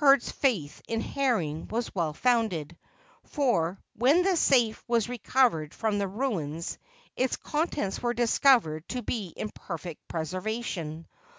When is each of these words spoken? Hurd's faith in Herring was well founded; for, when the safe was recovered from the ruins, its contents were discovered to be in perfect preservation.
Hurd's 0.00 0.32
faith 0.32 0.80
in 0.88 1.02
Herring 1.02 1.68
was 1.68 1.94
well 1.94 2.14
founded; 2.14 2.74
for, 3.24 3.78
when 3.94 4.22
the 4.22 4.34
safe 4.34 4.82
was 4.88 5.10
recovered 5.10 5.74
from 5.74 5.98
the 5.98 6.08
ruins, 6.08 6.78
its 7.16 7.36
contents 7.36 8.00
were 8.02 8.14
discovered 8.14 8.88
to 8.88 9.02
be 9.02 9.26
in 9.36 9.50
perfect 9.50 10.08
preservation. 10.08 11.06